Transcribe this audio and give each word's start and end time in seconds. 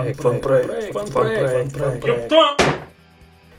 Фанпроект, 0.00 0.22
фанпроект, 0.22 0.92
фанпроект, 0.92 1.76
фанпроект. 1.76 2.32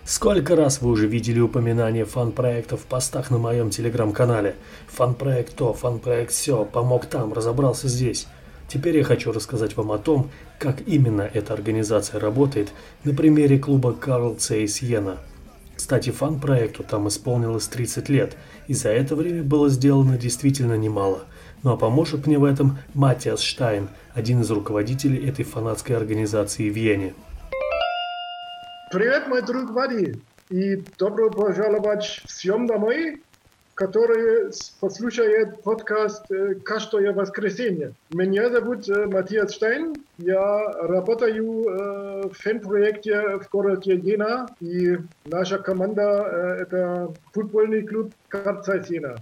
Сколько 0.04 0.56
раз 0.56 0.82
вы 0.82 0.90
уже 0.90 1.06
видели 1.06 1.40
упоминания 1.40 2.04
фан-проектов 2.04 2.82
в 2.82 2.86
постах 2.86 3.30
на 3.30 3.38
моем 3.38 3.70
телеграм-канале? 3.70 4.56
Фан-проект 4.88 5.56
то, 5.56 5.74
фан-проект 5.74 6.32
все, 6.32 6.66
помог 6.66 7.06
там, 7.06 7.32
разобрался 7.34 7.88
здесь. 7.88 8.28
Теперь 8.68 8.98
я 8.98 9.04
хочу 9.04 9.32
рассказать 9.32 9.78
вам 9.78 9.92
о 9.92 10.00
том, 10.00 10.32
как 10.58 10.82
именно 10.88 11.22
эта 11.22 11.54
организация 11.54 12.20
работает 12.20 12.70
на 13.04 13.14
примере 13.14 13.60
клуба 13.60 13.94
Карл 13.94 14.34
Цейс 14.36 14.82
Йена. 14.82 15.18
Кстати, 15.76 16.10
фан-проекту 16.10 16.84
там 16.84 17.08
исполнилось 17.08 17.68
30 17.68 18.10
лет, 18.10 18.36
и 18.68 18.74
за 18.74 18.90
это 18.90 19.16
время 19.16 19.44
было 19.44 19.70
сделано 19.70 20.18
действительно 20.18 20.76
немало. 20.76 21.26
Ну 21.64 21.74
а 21.74 21.78
поможет 21.78 22.26
мне 22.26 22.40
в 22.40 22.44
этом 22.44 22.80
Матиас 22.96 23.42
Штайн, 23.42 23.90
один 24.16 24.42
из 24.42 24.50
руководителей 24.50 25.28
этой 25.30 25.46
фанатской 25.46 25.96
организации 25.96 26.70
в 26.70 26.74
Вене. 26.74 27.14
Привет, 28.92 29.28
мой 29.28 29.44
друг 29.44 29.70
Вади, 29.72 30.16
и 30.50 30.84
добро 30.98 31.30
пожаловать 31.30 32.24
всем 32.26 32.66
домой, 32.66 33.22
которые 33.76 34.52
послушают 34.80 35.62
подкаст 35.62 36.30
э, 36.32 36.56
каждое 36.56 37.14
воскресенье. 37.14 37.94
Меня 38.12 38.50
зовут 38.50 38.90
э, 38.90 39.06
Матиас 39.06 39.54
Штайн, 39.54 39.96
я 40.18 40.72
работаю 40.82 41.66
э, 41.68 42.28
в 42.28 42.34
фэн-проекте 42.34 43.38
в 43.38 43.50
городе 43.50 43.96
Jena, 43.98 44.48
и 44.60 44.98
наша 45.26 45.60
команда– 45.60 46.58
это 46.60 47.14
футбольный 47.34 47.84
клуб 47.84 48.12
Карца 48.28 48.84
Сена. 48.84 49.16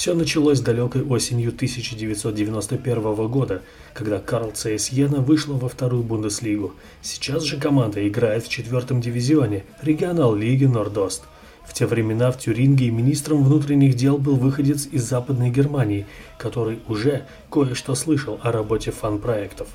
Все 0.00 0.14
началось 0.14 0.60
далекой 0.60 1.02
осенью 1.02 1.50
1991 1.50 3.28
года, 3.28 3.60
когда 3.92 4.18
Карл 4.18 4.50
Цейс 4.50 4.88
Йена 4.88 5.18
вышла 5.18 5.52
во 5.52 5.68
вторую 5.68 6.04
Бундеслигу. 6.04 6.72
Сейчас 7.02 7.42
же 7.42 7.58
команда 7.58 8.08
играет 8.08 8.46
в 8.46 8.48
четвертом 8.48 9.02
дивизионе, 9.02 9.66
регионал 9.82 10.34
лиги 10.34 10.64
Нордост. 10.64 11.24
В 11.66 11.74
те 11.74 11.84
времена 11.84 12.32
в 12.32 12.38
Тюринге 12.38 12.88
министром 12.90 13.44
внутренних 13.44 13.94
дел 13.94 14.16
был 14.16 14.36
выходец 14.36 14.88
из 14.90 15.02
Западной 15.04 15.50
Германии, 15.50 16.06
который 16.38 16.78
уже 16.88 17.26
кое-что 17.52 17.94
слышал 17.94 18.40
о 18.42 18.52
работе 18.52 18.92
фан-проектов. 18.92 19.68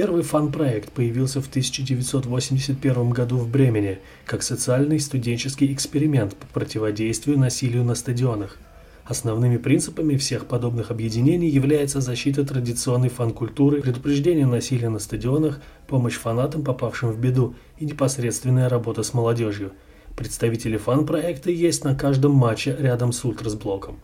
Первый 0.00 0.22
фан-проект 0.22 0.92
появился 0.92 1.42
в 1.42 1.48
1981 1.48 3.10
году 3.10 3.36
в 3.36 3.50
Бремене 3.50 3.98
как 4.24 4.42
социальный 4.42 4.98
студенческий 4.98 5.70
эксперимент 5.74 6.34
по 6.36 6.46
противодействию 6.46 7.38
насилию 7.38 7.84
на 7.84 7.94
стадионах. 7.94 8.56
Основными 9.04 9.58
принципами 9.58 10.16
всех 10.16 10.46
подобных 10.46 10.90
объединений 10.90 11.50
является 11.50 12.00
защита 12.00 12.46
традиционной 12.46 13.10
фан-культуры, 13.10 13.82
предупреждение 13.82 14.46
насилия 14.46 14.88
на 14.88 15.00
стадионах, 15.00 15.60
помощь 15.86 16.16
фанатам, 16.16 16.64
попавшим 16.64 17.12
в 17.12 17.20
беду, 17.20 17.54
и 17.78 17.84
непосредственная 17.84 18.70
работа 18.70 19.02
с 19.02 19.12
молодежью. 19.12 19.72
Представители 20.16 20.78
фан-проекта 20.78 21.50
есть 21.50 21.84
на 21.84 21.94
каждом 21.94 22.32
матче 22.32 22.74
рядом 22.80 23.12
с 23.12 23.22
ультрасблоком. 23.22 24.00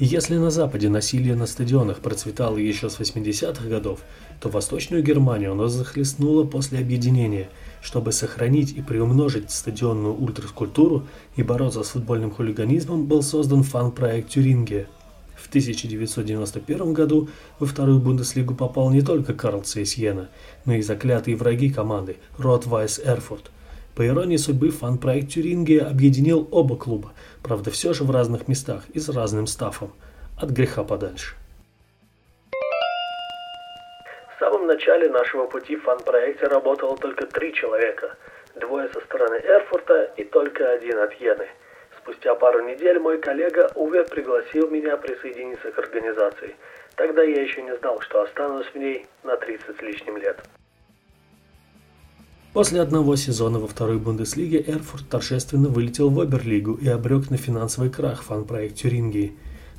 Если 0.00 0.36
на 0.38 0.50
Западе 0.50 0.88
насилие 0.88 1.36
на 1.36 1.46
стадионах 1.46 2.00
процветало 2.00 2.56
еще 2.56 2.90
с 2.90 2.98
80-х 2.98 3.68
годов, 3.68 4.00
то 4.40 4.48
Восточную 4.48 5.04
Германию 5.04 5.52
оно 5.52 5.68
захлестнуло 5.68 6.42
после 6.42 6.80
объединения. 6.80 7.48
Чтобы 7.80 8.10
сохранить 8.10 8.72
и 8.72 8.82
приумножить 8.82 9.52
стадионную 9.52 10.20
ультраскультуру 10.20 11.06
и 11.36 11.44
бороться 11.44 11.84
с 11.84 11.90
футбольным 11.90 12.32
хулиганизмом, 12.32 13.06
был 13.06 13.22
создан 13.22 13.62
фан-проект 13.62 14.30
Тюрингия. 14.30 14.88
В 15.36 15.48
1991 15.48 16.92
году 16.92 17.28
во 17.60 17.66
вторую 17.66 18.00
Бундеслигу 18.00 18.56
попал 18.56 18.90
не 18.90 19.00
только 19.00 19.32
Карл 19.32 19.62
Цейсьена, 19.62 20.28
но 20.64 20.74
и 20.74 20.82
заклятые 20.82 21.36
враги 21.36 21.70
команды 21.70 22.16
Ротвайс 22.36 22.98
Эрфурт. 22.98 23.52
По 23.96 24.04
иронии 24.04 24.36
судьбы, 24.36 24.70
фан-проект 24.70 25.30
Тюрингия 25.30 25.86
объединил 25.86 26.48
оба 26.50 26.76
клуба, 26.76 27.12
правда 27.44 27.70
все 27.70 27.92
же 27.92 28.02
в 28.02 28.10
разных 28.10 28.48
местах 28.48 28.82
и 28.92 28.98
с 28.98 29.08
разным 29.08 29.46
стафом. 29.46 29.92
От 30.36 30.50
греха 30.50 30.82
подальше. 30.82 31.36
В 34.34 34.40
самом 34.40 34.66
начале 34.66 35.08
нашего 35.10 35.46
пути 35.46 35.76
в 35.76 35.82
фан-проекте 35.82 36.46
работало 36.46 36.96
только 36.96 37.26
три 37.26 37.54
человека. 37.54 38.16
Двое 38.56 38.88
со 38.88 39.00
стороны 39.00 39.36
Эрфурта 39.36 40.12
и 40.16 40.24
только 40.24 40.72
один 40.72 40.98
от 40.98 41.12
Йены. 41.20 41.46
Спустя 41.98 42.34
пару 42.34 42.66
недель 42.68 42.98
мой 42.98 43.18
коллега 43.18 43.70
Уве 43.76 44.02
пригласил 44.04 44.68
меня 44.70 44.96
присоединиться 44.96 45.70
к 45.70 45.78
организации. 45.78 46.56
Тогда 46.96 47.22
я 47.22 47.42
еще 47.42 47.62
не 47.62 47.76
знал, 47.76 48.00
что 48.00 48.22
останусь 48.22 48.66
в 48.66 48.74
ней 48.74 49.06
на 49.22 49.36
30 49.36 49.76
с 49.78 49.82
лишним 49.82 50.16
лет. 50.16 50.42
После 52.54 52.80
одного 52.80 53.16
сезона 53.16 53.58
во 53.58 53.66
второй 53.66 53.98
Бундеслиге 53.98 54.62
Эрфурт 54.64 55.08
торжественно 55.08 55.68
вылетел 55.68 56.08
в 56.08 56.20
Оберлигу 56.20 56.74
и 56.74 56.86
обрек 56.86 57.28
на 57.28 57.36
финансовый 57.36 57.90
крах 57.90 58.22
фан-проект 58.22 58.76
Тюрингии. 58.76 59.32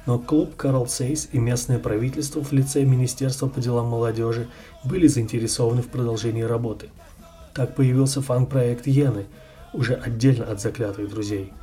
Но 0.05 0.19
клуб 0.19 0.57
Карл 0.57 0.85
Сейс 0.85 1.29
и 1.31 1.39
местное 1.39 1.79
правительство 1.79 2.43
в 2.43 2.51
лице 2.51 2.83
Министерства 2.83 3.47
по 3.47 3.61
делам 3.61 3.87
молодежи 3.87 4.49
были 4.83 5.07
заинтересованы 5.07 5.83
в 5.83 5.87
продолжении 5.87 6.41
работы. 6.41 6.89
Так 7.53 7.75
появился 7.75 8.21
фан-проект 8.21 8.87
Йены, 8.87 9.25
уже 9.71 9.93
отдельно 9.93 10.43
от 10.43 10.59
заклятых 10.59 11.09
друзей. 11.09 11.53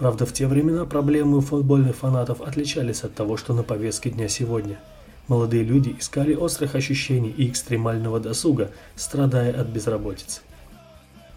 Правда, 0.00 0.26
в 0.26 0.32
те 0.32 0.48
времена 0.48 0.84
проблемы 0.84 1.38
у 1.38 1.42
футбольных 1.42 1.94
фанатов 1.94 2.40
отличались 2.40 3.04
от 3.04 3.14
того, 3.14 3.36
что 3.36 3.54
на 3.54 3.62
повестке 3.62 4.10
дня 4.10 4.26
сегодня. 4.26 4.80
Молодые 5.28 5.62
люди 5.62 5.94
искали 5.96 6.34
острых 6.34 6.74
ощущений 6.74 7.30
и 7.30 7.48
экстремального 7.48 8.18
досуга, 8.18 8.72
страдая 8.96 9.52
от 9.52 9.68
безработицы. 9.68 10.40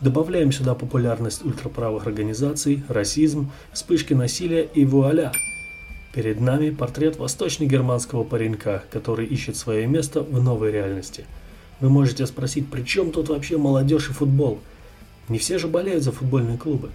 Добавляем 0.02 0.54
сюда 0.54 0.76
популярность 0.76 1.44
ультраправых 1.44 2.08
организаций, 2.08 2.84
расизм, 2.88 3.52
вспышки 3.74 4.14
насилия 4.14 4.64
и 4.64 4.86
вуаля! 4.86 5.34
Перед 6.14 6.40
нами 6.40 6.70
портрет 6.70 7.18
восточно-германского 7.18 8.24
паренька, 8.24 8.86
который 8.92 9.26
ищет 9.26 9.58
свое 9.58 9.86
место 9.88 10.22
в 10.22 10.42
новой 10.42 10.72
реальности. 10.72 11.26
Вы 11.82 11.90
можете 11.90 12.26
спросить, 12.28 12.70
при 12.70 12.84
чем 12.84 13.12
тут 13.12 13.28
вообще 13.28 13.58
молодежь 13.58 14.10
и 14.10 14.14
футбол? 14.14 14.60
Не 15.28 15.38
все 15.38 15.58
же 15.58 15.68
болеют 15.68 16.04
за 16.06 16.14
футбольные 16.14 16.58
клубы. 16.58 16.92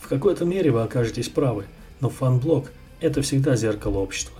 В 0.00 0.08
какой-то 0.08 0.44
мере 0.44 0.72
вы 0.72 0.82
окажетесь 0.82 1.28
правы, 1.28 1.66
но 2.00 2.10
фан-блок– 2.10 2.72
это 3.00 3.22
всегда 3.22 3.54
зеркало 3.54 3.98
общества. 3.98 4.36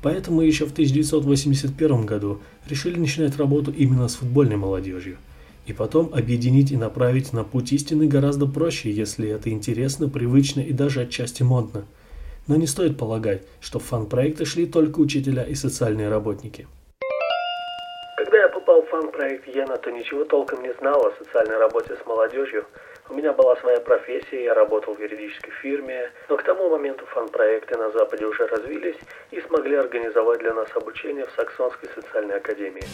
Поэтому 0.00 0.40
еще 0.40 0.64
в 0.64 0.72
1981 0.72 2.06
году 2.06 2.40
решили 2.66 2.98
начинать 2.98 3.36
работу 3.36 3.70
именно 3.70 4.08
с 4.08 4.14
футбольной 4.14 4.56
молодежью– 4.56 5.18
и 5.66 5.72
потом 5.72 6.12
объединить 6.12 6.70
и 6.72 6.76
направить 6.76 7.32
на 7.32 7.44
путь 7.44 7.72
истины 7.72 8.06
гораздо 8.06 8.46
проще, 8.46 8.90
если 8.90 9.30
это 9.30 9.50
интересно, 9.50 10.08
привычно 10.08 10.60
и 10.60 10.72
даже 10.72 11.02
отчасти 11.02 11.42
модно. 11.42 11.84
Но 12.46 12.56
не 12.56 12.66
стоит 12.66 12.98
полагать, 12.98 13.42
что 13.60 13.78
в 13.78 13.84
фан-проекты 13.84 14.44
шли 14.44 14.66
только 14.66 15.00
учителя 15.00 15.44
и 15.44 15.54
социальные 15.54 16.10
работники. 16.10 16.66
Когда 18.18 18.38
я 18.38 18.48
попал 18.48 18.82
в 18.82 18.88
фан-проект 18.88 19.48
Йена, 19.48 19.76
то 19.78 19.90
ничего 19.90 20.24
толком 20.24 20.62
не 20.62 20.72
знал 20.74 21.06
о 21.06 21.12
социальной 21.18 21.56
работе 21.56 21.96
с 21.96 22.06
молодежью. 22.06 22.66
У 23.08 23.14
меня 23.14 23.32
была 23.32 23.56
своя 23.56 23.80
профессия, 23.80 24.44
я 24.44 24.54
работал 24.54 24.94
в 24.94 25.00
юридической 25.00 25.52
фирме, 25.62 26.10
но 26.28 26.36
к 26.36 26.42
тому 26.42 26.68
моменту 26.70 27.04
фан-проекты 27.06 27.76
на 27.76 27.90
Западе 27.92 28.26
уже 28.26 28.46
развились 28.46 28.96
и 29.30 29.40
смогли 29.42 29.76
организовать 29.76 30.40
для 30.40 30.54
нас 30.54 30.68
обучение 30.74 31.26
в 31.26 31.30
Саксонской 31.36 31.88
социальной 31.94 32.36
академии. 32.36 32.84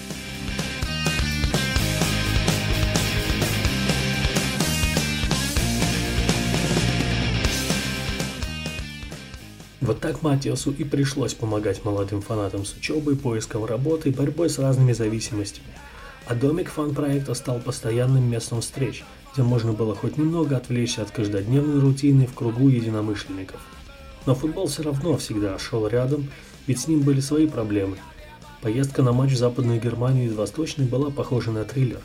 Вот 9.90 9.98
так 9.98 10.22
Матиасу 10.22 10.70
и 10.70 10.84
пришлось 10.84 11.34
помогать 11.34 11.84
молодым 11.84 12.22
фанатам 12.22 12.64
с 12.64 12.74
учебой, 12.74 13.16
поиском 13.16 13.64
работы 13.64 14.10
и 14.10 14.12
борьбой 14.12 14.48
с 14.48 14.60
разными 14.60 14.92
зависимостями. 14.92 15.66
А 16.26 16.36
домик 16.36 16.70
фан-проекта 16.70 17.34
стал 17.34 17.58
постоянным 17.58 18.30
местом 18.30 18.60
встреч, 18.60 19.02
где 19.32 19.42
можно 19.42 19.72
было 19.72 19.96
хоть 19.96 20.16
немного 20.16 20.56
отвлечься 20.56 21.02
от 21.02 21.10
каждодневной 21.10 21.80
рутины 21.80 22.28
в 22.28 22.34
кругу 22.34 22.68
единомышленников. 22.68 23.60
Но 24.26 24.36
футбол 24.36 24.68
все 24.68 24.84
равно 24.84 25.16
всегда 25.16 25.58
шел 25.58 25.88
рядом, 25.88 26.28
ведь 26.68 26.78
с 26.78 26.86
ним 26.86 27.00
были 27.00 27.18
свои 27.18 27.48
проблемы. 27.48 27.96
Поездка 28.62 29.02
на 29.02 29.10
матч 29.10 29.32
в 29.32 29.38
Западную 29.38 29.80
Германию 29.80 30.26
из 30.26 30.34
Восточной 30.34 30.86
была 30.86 31.10
похожа 31.10 31.50
на 31.50 31.64
триллер. 31.64 32.00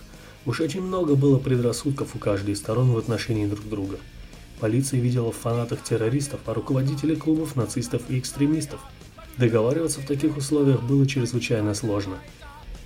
Уж 0.48 0.60
очень 0.60 0.82
много 0.82 1.14
было 1.14 1.38
предрассудков 1.38 2.16
у 2.16 2.18
каждой 2.18 2.56
из 2.56 2.58
сторон 2.58 2.94
в 2.94 2.98
отношении 2.98 3.46
друг 3.46 3.70
друга. 3.70 4.00
Полиция 4.60 5.00
видела 5.00 5.32
в 5.32 5.38
фанатах 5.38 5.84
террористов, 5.84 6.40
а 6.46 6.54
руководители 6.54 7.16
клубов 7.16 7.56
нацистов 7.56 8.02
и 8.10 8.18
экстремистов. 8.20 8.80
Договариваться 9.38 10.00
в 10.00 10.06
таких 10.06 10.38
условиях 10.38 10.82
было 10.82 11.06
чрезвычайно 11.06 11.74
сложно. 11.74 12.18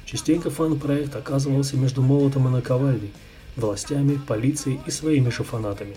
Частенько 0.05 0.49
фан-проект 0.49 1.15
оказывался 1.15 1.77
между 1.77 2.01
молотом 2.01 2.47
и 2.47 2.51
наковальней, 2.51 3.13
властями, 3.55 4.19
полицией 4.27 4.79
и 4.87 4.91
своими 4.91 5.29
же 5.29 5.43
фанатами. 5.43 5.95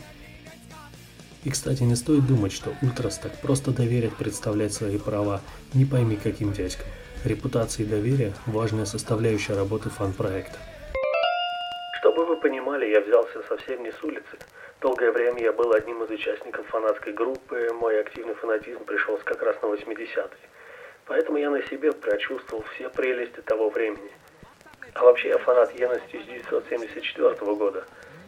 И, 1.44 1.50
кстати, 1.50 1.82
не 1.82 1.96
стоит 1.96 2.26
думать, 2.26 2.52
что 2.52 2.74
Ультрас 2.82 3.18
так 3.18 3.40
просто 3.40 3.72
доверят 3.72 4.14
представлять 4.16 4.74
свои 4.74 4.98
права, 4.98 5.40
не 5.72 5.84
пойми 5.84 6.16
каким 6.16 6.52
дядькам. 6.52 6.86
Репутация 7.24 7.86
и 7.86 7.88
доверие– 7.88 8.34
важная 8.46 8.84
составляющая 8.84 9.54
работы 9.54 9.88
фан-проекта. 9.90 10.58
Понимали, 12.42 12.86
я 12.86 13.00
взялся 13.00 13.40
совсем 13.44 13.84
не 13.84 13.92
с 13.92 14.02
улицы. 14.02 14.36
Долгое 14.80 15.12
время 15.12 15.40
я 15.40 15.52
был 15.52 15.72
одним 15.72 16.02
из 16.02 16.10
участников 16.10 16.66
фанатской 16.66 17.12
группы, 17.12 17.70
мой 17.72 18.00
активный 18.00 18.34
фанатизм 18.34 18.84
пришелся 18.84 19.22
как 19.24 19.40
раз 19.42 19.62
на 19.62 19.66
80-е. 19.66 20.28
Поэтому 21.06 21.38
я 21.38 21.50
на 21.50 21.62
себе 21.62 21.92
прочувствовал 21.92 22.64
все 22.74 22.90
прелести 22.90 23.40
того 23.42 23.70
времени. 23.70 24.10
А 24.94 25.04
вообще 25.04 25.28
я 25.28 25.38
фанат 25.38 25.72
Йена 25.78 25.94
с 25.94 26.06
1974 26.08 27.54
года. 27.54 27.84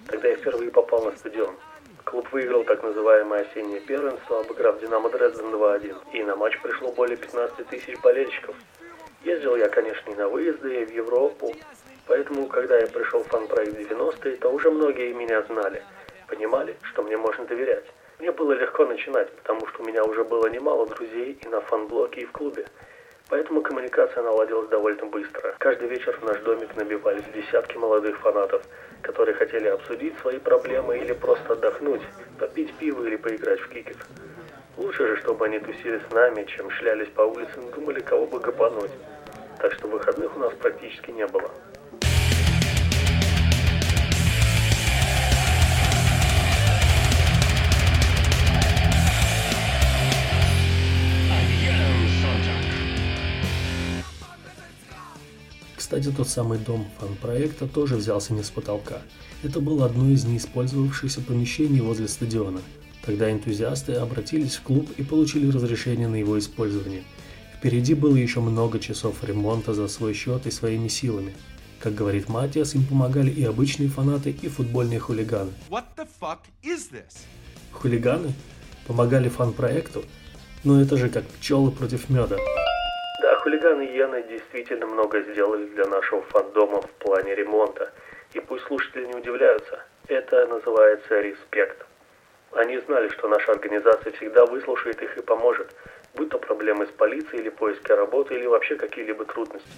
Тогда 0.07 0.29
я 0.29 0.37
впервые 0.37 0.71
попал 0.71 1.07
на 1.07 1.17
стадион. 1.17 1.57
Клуб 2.05 2.31
выиграл 2.31 2.63
так 2.63 2.85
называемое 2.85 3.41
осеннее 3.41 3.81
первенство, 3.81 4.41
обыграв 4.41 4.79
Динамо 4.79 5.11
Дрезден 5.11 5.47
2-1. 5.47 5.97
И 6.13 6.23
на 6.23 6.37
матч 6.37 6.57
пришло 6.63 6.93
более 6.93 7.17
15 7.17 7.67
тысяч 7.67 7.99
болельщиков. 8.01 8.55
Ездил 9.25 9.57
я, 9.57 9.69
конечно, 9.69 10.09
и 10.09 10.15
на 10.15 10.29
выезды, 10.29 10.83
и 10.83 10.85
в 10.85 10.93
Европу. 10.93 11.53
Поэтому, 12.07 12.47
когда 12.49 12.79
я 12.79 12.87
пришел 12.87 13.23
в 13.23 13.29
фан-проект 13.29 13.75
90-е, 13.77 14.37
то 14.37 14.51
уже 14.51 14.71
многие 14.71 15.13
меня 15.15 15.43
знали. 15.43 15.83
Понимали, 16.29 16.77
что 16.83 17.03
мне 17.03 17.17
можно 17.17 17.45
доверять. 17.45 17.85
Мне 18.19 18.31
было 18.31 18.53
легко 18.53 18.85
начинать, 18.85 19.31
потому 19.33 19.67
что 19.67 19.83
у 19.83 19.87
меня 19.87 20.05
уже 20.05 20.25
было 20.25 20.47
немало 20.47 20.87
друзей 20.87 21.39
и 21.43 21.49
на 21.49 21.61
фан-блоке, 21.61 22.23
и 22.23 22.25
в 22.27 22.33
клубе. 22.33 22.67
Поэтому 23.29 23.63
коммуникация 23.63 24.23
наладилась 24.23 24.69
довольно 24.69 25.07
быстро. 25.07 25.55
Каждый 25.59 25.89
вечер 25.89 26.17
в 26.21 26.25
наш 26.25 26.39
домик 26.41 26.77
набивались 26.77 27.25
десятки 27.35 27.77
молодых 27.77 28.19
фанатов, 28.21 28.63
которые 29.03 29.35
хотели 29.35 29.69
обсудить 29.69 30.17
свои 30.19 30.39
проблемы 30.39 30.99
или 30.99 31.15
просто 31.15 31.55
отдохнуть, 31.55 32.03
попить 32.39 32.75
пиво 32.75 33.05
или 33.07 33.17
поиграть 33.17 33.61
в 33.61 33.69
кикет. 33.71 33.97
Лучше 34.77 35.07
же, 35.07 35.17
чтобы 35.19 35.47
они 35.47 35.59
тусили 35.59 36.01
с 36.09 36.13
нами, 36.13 36.45
чем 36.45 36.71
шлялись 36.71 37.09
по 37.09 37.23
улицам 37.23 37.69
и 37.69 37.73
думали, 37.73 38.01
кого 38.01 38.27
бы 38.27 38.41
гопануть. 38.41 38.91
Так 39.59 39.73
что 39.73 39.89
выходных 39.89 40.37
у 40.37 40.41
нас 40.41 40.53
практически 40.55 41.11
не 41.11 41.27
было. 41.27 41.51
Кстати, 55.95 56.13
тот 56.13 56.29
самый 56.29 56.59
дом 56.59 56.85
фан-проекта 56.99 57.69
тоже 57.69 57.95
взялся 57.95 58.35
не 58.35 58.43
с 58.43 58.51
потолка. 58.51 59.03
Это 59.45 59.61
было 59.61 59.87
одно 59.87 60.11
из 60.11 60.25
неиспользовавшихся 60.25 61.21
помещений 61.21 61.81
возле 61.81 62.09
стадиона. 62.09 62.61
Тогда 63.07 63.31
энтузиасты 63.31 63.93
обратились 63.93 64.57
в 64.57 64.63
клуб 64.63 64.91
и 64.97 65.05
получили 65.05 65.49
разрешение 65.53 66.09
на 66.09 66.17
его 66.17 66.37
использование. 66.37 67.05
Впереди 67.57 67.95
было 67.95 68.17
еще 68.17 68.41
много 68.41 68.81
часов 68.81 69.23
ремонта 69.23 69.73
за 69.73 69.87
свой 69.87 70.15
счет 70.15 70.49
и 70.49 70.51
своими 70.51 70.89
силами. 70.89 71.33
Как 71.79 71.95
говорит 71.95 72.29
Матиас, 72.29 72.75
им 72.75 72.85
помогали 72.85 73.31
и 73.31 73.45
обычные 73.45 73.89
фанаты, 73.89 74.31
и 74.31 74.49
футбольные 74.49 74.99
хулиганы. 74.99 75.53
What 75.71 75.85
the 75.97 76.09
fuck 76.21 76.39
is 76.65 76.91
this? 76.91 77.23
Хулиганы 77.71 78.33
помогали 78.89 79.29
фан-проекту? 79.29 80.03
Но 80.65 80.83
это 80.83 80.97
же 80.97 81.09
как 81.09 81.25
пчелы 81.25 81.71
против 81.71 82.11
меда. 82.11 82.37
Да, 83.25 83.37
хулиганы 83.37 83.81
Йены 83.81 84.23
действительно 84.29 84.85
много 84.85 85.23
сделали 85.23 85.65
для 85.69 85.87
нашего 85.87 86.21
фандома 86.25 86.83
в 86.83 86.91
плане 87.03 87.35
ремонта. 87.35 87.91
И 88.35 88.41
пусть 88.41 88.67
слушатели 88.67 89.07
не 89.07 89.15
удивляются, 89.15 89.83
это 90.09 90.47
называется 90.47 91.23
респект. 91.23 91.87
Они 92.53 92.77
знали, 92.81 93.09
что 93.09 93.27
наша 93.29 93.53
организация 93.53 94.13
всегда 94.13 94.45
выслушает 94.45 95.01
их 95.01 95.17
и 95.17 95.23
поможет, 95.23 95.75
будь 96.15 96.29
то 96.29 96.39
проблемы 96.39 96.85
с 96.85 96.91
полицией 96.91 97.41
или 97.41 97.49
поиски 97.49 97.93
работы, 97.93 98.35
или 98.35 98.45
вообще 98.45 98.77
какие-либо 98.77 99.25
трудности. 99.25 99.71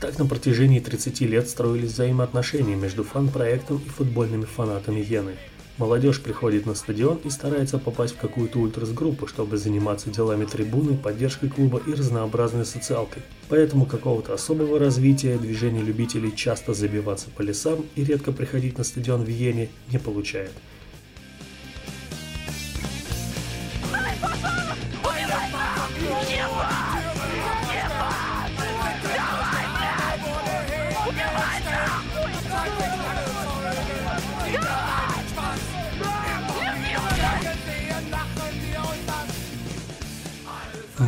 Так 0.00 0.16
на 0.20 0.26
протяжении 0.26 0.78
30 0.78 1.22
лет 1.22 1.48
строились 1.48 1.90
взаимоотношения 1.90 2.76
между 2.76 3.02
фан-проектом 3.02 3.78
и 3.84 3.88
футбольными 3.88 4.44
фанатами 4.44 5.00
Йены. 5.00 5.36
Молодежь 5.76 6.22
приходит 6.22 6.66
на 6.66 6.74
стадион 6.76 7.18
и 7.24 7.30
старается 7.30 7.78
попасть 7.78 8.14
в 8.14 8.18
какую-то 8.18 8.60
ультрас-группу, 8.60 9.26
чтобы 9.26 9.56
заниматься 9.56 10.08
делами 10.08 10.44
трибуны, 10.44 10.96
поддержкой 10.96 11.50
клуба 11.50 11.82
и 11.84 11.94
разнообразной 11.94 12.64
социалкой. 12.64 13.22
Поэтому 13.48 13.84
какого-то 13.84 14.34
особого 14.34 14.78
развития 14.78 15.36
движение 15.36 15.82
любителей 15.82 16.32
часто 16.34 16.74
забиваться 16.74 17.28
по 17.36 17.42
лесам 17.42 17.84
и 17.96 18.04
редко 18.04 18.30
приходить 18.30 18.78
на 18.78 18.84
стадион 18.84 19.24
в 19.24 19.28
Йене 19.28 19.68
не 19.90 19.98
получает. 19.98 20.52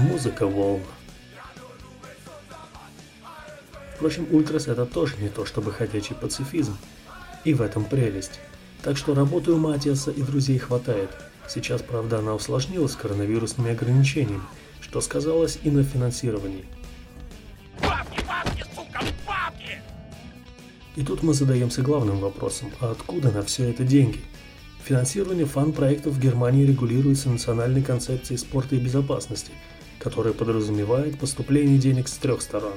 Музыка 0.07 0.47
волн. 0.47 0.83
Впрочем, 3.97 4.27
ультрас 4.31 4.69
это 4.69 4.87
тоже 4.87 5.17
не 5.19 5.29
то 5.29 5.45
чтобы 5.45 5.73
ходячий 5.73 6.15
пацифизм. 6.15 6.77
И 7.45 7.55
в 7.55 7.63
этом 7.63 7.85
прелесть. 7.85 8.41
Так 8.83 8.97
что 8.97 9.15
работы 9.15 9.53
у 9.53 9.59
Матиаса 9.59 10.11
и 10.11 10.23
друзей 10.23 10.59
хватает. 10.59 11.11
Сейчас, 11.49 11.83
правда, 11.83 12.19
она 12.19 12.35
усложнилась 12.35 12.95
коронавирусными 12.95 13.73
ограничениями, 13.73 14.43
что 14.81 15.01
сказалось 15.01 15.59
и 15.65 15.71
на 15.71 15.83
финансировании. 15.83 16.65
Бабки, 17.81 18.21
бабки, 18.27 18.65
сука, 18.75 19.01
бабки! 19.27 19.83
И 20.95 21.03
тут 21.03 21.23
мы 21.23 21.35
задаемся 21.35 21.83
главным 21.83 22.21
вопросом, 22.21 22.71
а 22.81 22.93
откуда 22.93 23.31
на 23.33 23.43
все 23.43 23.71
это 23.71 23.85
деньги? 23.85 24.21
Финансирование 24.85 25.47
фан-проектов 25.47 26.15
в 26.15 26.21
Германии 26.21 26.65
регулируется 26.65 27.29
национальной 27.29 27.83
концепцией 27.83 28.39
спорта 28.39 28.77
и 28.77 28.79
безопасности, 28.79 29.51
которая 30.07 30.33
подразумевает 30.33 31.19
поступление 31.19 31.79
денег 31.79 32.07
с 32.07 32.13
трех 32.13 32.41
сторон, 32.41 32.75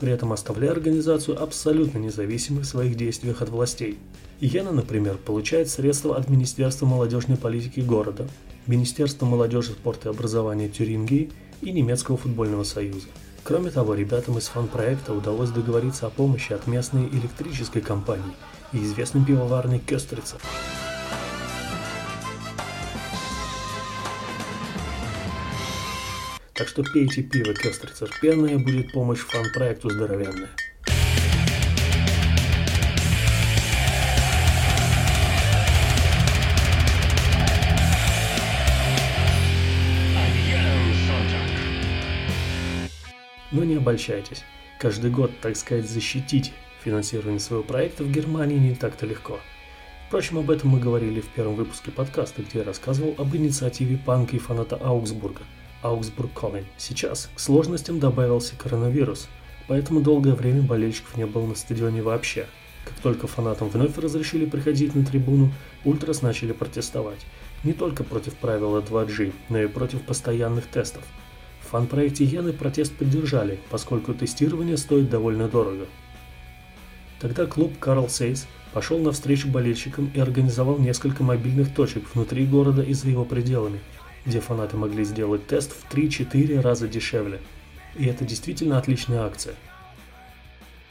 при 0.00 0.10
этом 0.10 0.32
оставляя 0.32 0.72
организацию 0.72 1.42
абсолютно 1.42 1.98
независимой 1.98 2.62
в 2.62 2.66
своих 2.66 2.96
действиях 2.96 3.42
от 3.42 3.50
властей. 3.50 3.98
Иена, 4.40 4.72
например, 4.72 5.18
получает 5.18 5.68
средства 5.68 6.16
от 6.16 6.30
Министерства 6.30 6.86
молодежной 6.86 7.36
политики 7.36 7.80
города, 7.80 8.26
Министерства 8.66 9.26
молодежи, 9.26 9.72
спорта 9.72 10.08
и 10.08 10.12
образования 10.12 10.70
Тюрингии 10.70 11.30
и 11.60 11.72
Немецкого 11.72 12.16
футбольного 12.16 12.64
союза. 12.64 13.08
Кроме 13.44 13.68
того, 13.68 13.92
ребятам 13.92 14.38
из 14.38 14.46
фан-проекта 14.46 15.12
удалось 15.12 15.50
договориться 15.50 16.06
о 16.06 16.10
помощи 16.10 16.54
от 16.54 16.66
местной 16.66 17.06
электрической 17.08 17.82
компании 17.82 18.32
и 18.72 18.78
известной 18.78 19.22
пивоварной 19.22 19.78
Кёстрица. 19.78 20.38
Так 26.56 26.68
что 26.68 26.82
пейте 26.82 27.22
пиво 27.22 27.52
Кёстрицер 27.52 28.10
пенное, 28.22 28.56
будет 28.56 28.90
помощь 28.90 29.18
фан-проекту 29.18 29.90
здоровенная. 29.90 30.48
Но 43.52 43.62
не 43.64 43.74
обольщайтесь. 43.76 44.42
Каждый 44.80 45.10
год, 45.10 45.30
так 45.42 45.56
сказать, 45.56 45.86
защитить 45.86 46.54
финансирование 46.82 47.38
своего 47.38 47.64
проекта 47.64 48.02
в 48.02 48.10
Германии 48.10 48.56
не 48.56 48.74
так-то 48.74 49.04
легко. 49.04 49.40
Впрочем, 50.08 50.38
об 50.38 50.50
этом 50.50 50.70
мы 50.70 50.80
говорили 50.80 51.20
в 51.20 51.28
первом 51.28 51.56
выпуске 51.56 51.90
подкаста, 51.90 52.42
где 52.42 52.60
я 52.60 52.64
рассказывал 52.64 53.14
об 53.18 53.36
инициативе 53.36 53.98
панка 53.98 54.36
и 54.36 54.38
фаната 54.38 54.76
Аугсбурга– 54.76 55.42
Аугсбург 55.86 56.30
Calling. 56.34 56.64
Сейчас 56.76 57.30
к 57.34 57.38
сложностям 57.38 58.00
добавился 58.00 58.56
коронавирус, 58.56 59.28
поэтому 59.68 60.00
долгое 60.00 60.34
время 60.34 60.62
болельщиков 60.62 61.16
не 61.16 61.26
было 61.26 61.46
на 61.46 61.54
стадионе 61.54 62.02
вообще. 62.02 62.46
Как 62.84 62.94
только 62.98 63.26
фанатам 63.26 63.68
вновь 63.68 63.96
разрешили 63.96 64.46
приходить 64.46 64.94
на 64.94 65.04
трибуну, 65.04 65.52
ультрас 65.84 66.22
начали 66.22 66.52
протестовать. 66.52 67.24
Не 67.62 67.72
только 67.72 68.04
против 68.04 68.34
правила 68.34 68.80
2G, 68.80 69.32
но 69.48 69.60
и 69.60 69.66
против 69.66 70.02
постоянных 70.02 70.66
тестов. 70.66 71.02
В 71.60 71.68
фан-проекте 71.70 72.24
Йены 72.24 72.52
протест 72.52 72.94
поддержали, 72.96 73.58
поскольку 73.70 74.14
тестирование 74.14 74.76
стоит 74.76 75.08
довольно 75.08 75.48
дорого. 75.48 75.86
Тогда 77.20 77.46
клуб 77.46 77.72
Карл 77.78 78.08
Сейс 78.08 78.46
пошел 78.72 78.98
навстречу 78.98 79.48
болельщикам 79.48 80.10
и 80.14 80.20
организовал 80.20 80.78
несколько 80.78 81.24
мобильных 81.24 81.74
точек 81.74 82.04
внутри 82.14 82.44
города 82.44 82.82
и 82.82 82.92
за 82.92 83.08
его 83.08 83.24
пределами, 83.24 83.80
где 84.26 84.40
фанаты 84.40 84.76
могли 84.76 85.04
сделать 85.04 85.46
тест 85.46 85.72
в 85.72 85.90
3-4 85.94 86.60
раза 86.60 86.88
дешевле. 86.88 87.40
И 87.96 88.06
это 88.08 88.24
действительно 88.24 88.78
отличная 88.78 89.24
акция. 89.24 89.54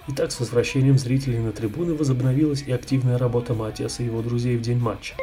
Итак, 0.08 0.32
с 0.32 0.40
возвращением 0.40 0.98
зрителей 0.98 1.40
на 1.40 1.52
трибуны 1.52 1.94
возобновилась 1.94 2.64
и 2.64 2.72
активная 2.72 3.18
работа 3.18 3.54
Матиаса 3.54 4.04
и 4.04 4.06
его 4.06 4.22
друзей 4.22 4.56
в 4.58 4.62
день 4.62 4.80
матча. 4.80 5.16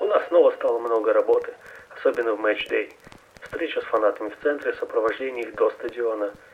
У 0.00 0.06
нас 0.06 0.26
снова 0.28 0.50
стало 0.52 0.78
много 0.78 1.12
работы, 1.12 1.54
особенно 1.96 2.34
в 2.34 2.40
матч-дей. 2.40 2.92
Встреча 3.40 3.80
с 3.80 3.84
фанатами 3.84 4.28
в 4.28 4.42
центре, 4.42 4.74
сопровождение 4.74 5.44
их 5.48 5.54
до 5.54 5.70
стадиона– 5.70 6.32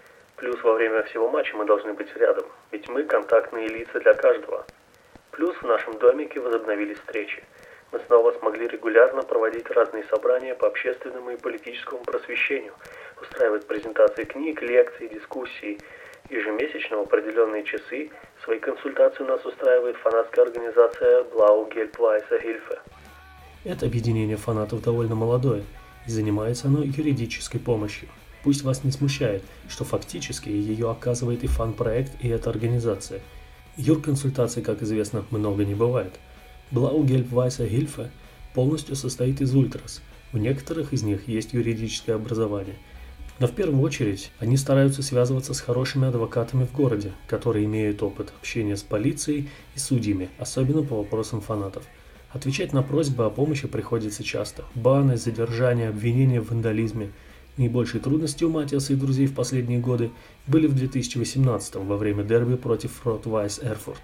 Плюс 0.41 0.57
во 0.63 0.73
время 0.73 1.03
всего 1.03 1.29
матча 1.29 1.55
мы 1.55 1.67
должны 1.67 1.93
быть 1.93 2.17
рядом, 2.17 2.47
ведь 2.71 2.89
мы 2.89 3.05
контактные 3.05 3.69
лица 3.69 4.01
для 4.01 4.15
каждого. 4.15 4.65
Плюс 5.33 5.55
в 5.57 5.65
нашем 5.65 5.99
домике 5.99 6.41
возобновились 6.41 6.97
встречи. 6.97 7.45
Мы 7.93 8.01
снова 8.07 8.33
смогли 8.39 8.69
регулярно 8.69 9.23
проводить 9.23 9.69
разные 9.71 10.05
собрания 10.05 10.55
по 10.55 10.69
общественному 10.69 11.31
и 11.31 11.37
политическому 11.37 12.03
просвещению, 12.05 12.73
устраивать 13.21 13.67
презентации 13.67 14.25
книг, 14.25 14.63
лекции, 14.63 15.09
дискуссии. 15.09 15.79
Ежемесячно 16.29 16.99
в 16.99 17.01
определенные 17.01 17.65
часы 17.65 18.11
свои 18.45 18.61
консультации 18.61 19.25
у 19.25 19.27
нас 19.27 19.45
устраивает 19.45 19.97
фанатская 19.97 20.45
организация 20.45 21.25
Blau 21.25 21.69
Gelb-Weiße 21.69 22.41
Hilfe. 22.45 22.79
Это 23.65 23.87
объединение 23.87 24.37
фанатов 24.37 24.83
довольно 24.83 25.17
молодое, 25.17 25.65
и 26.07 26.11
занимается 26.11 26.69
оно 26.69 26.83
юридической 26.85 27.59
помощью. 27.59 28.09
Пусть 28.45 28.63
вас 28.63 28.85
не 28.85 28.93
смущает, 28.93 29.43
что 29.69 29.85
фактически 29.85 30.49
ее 30.49 30.91
оказывает 30.91 31.43
и 31.43 31.49
фан-проект, 31.49 32.13
и 32.23 32.29
эта 32.29 32.49
организация. 32.49 33.21
Юрконсультаций, 33.77 34.63
как 34.63 34.83
известно, 34.83 35.25
много 35.31 35.65
не 35.65 35.75
бывает. 35.75 36.15
Блаугельпвайса 36.71 37.67
Гильфе 37.67 38.11
полностью 38.55 38.97
состоит 38.97 39.41
из 39.41 39.55
ультрас. 39.55 40.03
У 40.33 40.39
некоторых 40.39 40.93
из 40.93 41.03
них 41.03 41.29
есть 41.29 41.53
юридическое 41.53 42.17
образование. 42.17 42.77
Но 43.39 43.47
в 43.47 43.53
первую 43.53 43.83
очередь 43.83 44.31
они 44.39 44.57
стараются 44.57 45.03
связываться 45.03 45.55
с 45.55 45.61
хорошими 45.61 46.09
адвокатами 46.09 46.67
в 46.67 46.73
городе, 46.73 47.13
которые 47.27 47.65
имеют 47.65 48.03
опыт 48.03 48.33
общения 48.39 48.77
с 48.77 48.83
полицией 48.83 49.49
и 49.75 49.79
судьями, 49.79 50.29
особенно 50.39 50.83
по 50.83 50.97
вопросам 50.97 51.41
фанатов. 51.41 51.85
Отвечать 52.31 52.73
на 52.73 52.83
просьбы 52.83 53.25
о 53.25 53.31
помощи 53.31 53.67
приходится 53.67 54.23
часто. 54.23 54.65
Баны, 54.75 55.17
задержания, 55.17 55.89
обвинения 55.89 56.41
в 56.41 56.51
вандализме– 56.51 57.11
Наибольшей 57.61 58.01
трудностью 58.01 58.49
у 58.49 58.53
Матиаса 58.53 58.95
и 58.95 58.97
друзей 58.97 59.27
в 59.27 59.35
последние 59.35 59.81
годы 59.81 60.11
были 60.47 60.67
в 60.67 60.75
2018 60.75 61.75
во 61.77 61.97
время 61.99 62.25
дерби 62.25 62.57
против 62.57 63.05
Ротвайс 63.05 63.61
Эрфурт. 63.63 64.01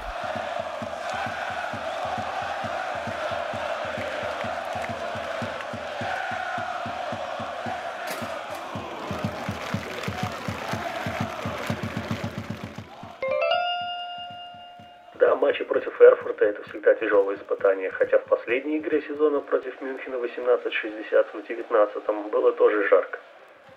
Последней 18.67 18.79
игре 18.79 19.01
сезона 19.03 19.41
против 19.41 19.81
Мюнхена 19.81 20.17
18-60 20.17 21.27
в 21.33 21.47
19 21.47 22.31
было 22.33 22.53
тоже 22.53 22.89
жарко. 22.89 23.21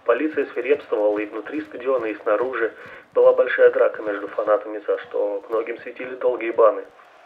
Полиция 0.05 0.47
свирепствовала 0.47 1.19
и 1.19 1.25
внутри 1.27 1.61
стадиона, 1.61 2.07
и 2.07 2.15
снаружи. 2.15 2.73
Была 3.13 3.33
большая 3.33 3.69
драка 3.69 4.01
между 4.01 4.27
фанатами, 4.29 4.81
за 4.87 4.97
что 4.97 5.43
многим 5.49 5.77
светили 5.77 6.15
долгие 6.15 6.49
баны. 6.51 6.83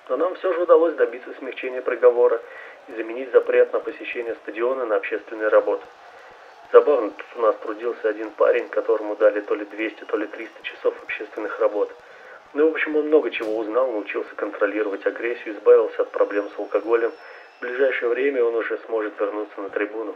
Но 0.10 0.17
нам 0.17 0.36
все 0.36 0.51
же 0.51 0.63
удалось 0.63 0.96
добиться 0.96 1.29
смягчения 1.39 1.82
приговора 1.82 2.41
и 2.89 2.93
заменить 2.98 3.32
запрет 3.32 3.72
на 3.72 3.79
посещение 3.79 4.36
стадиона 4.43 4.86
на 4.86 4.98
общественные 4.98 5.48
работы. 5.48 5.86
Забавно, 6.74 7.12
тут 7.12 7.27
у 7.38 7.41
нас 7.43 7.55
трудился 7.63 8.10
один 8.10 8.32
парень, 8.32 8.67
которому 8.67 9.15
дали 9.15 9.39
то 9.39 9.55
ли 9.55 9.63
200, 9.63 10.03
то 10.03 10.17
ли 10.17 10.27
300 10.27 10.63
часов 10.63 10.93
общественных 11.01 11.58
работ. 11.62 11.89
Ну, 12.53 12.70
в 12.70 12.74
общем, 12.74 12.98
он 12.98 13.08
много 13.08 13.32
чего 13.32 13.58
узнал, 13.58 13.89
научился 13.89 14.36
контролировать 14.36 15.05
агрессию, 15.05 15.55
избавился 15.55 16.01
от 16.01 16.12
проблем 16.12 16.50
с 16.53 16.60
алкоголем. 16.60 17.13
В 17.63 17.65
ближайшее 17.65 18.10
время 18.10 18.43
он 18.43 18.55
уже 18.55 18.77
сможет 18.88 19.17
вернуться 19.17 19.62
на 19.62 19.70
трибуну. 19.70 20.13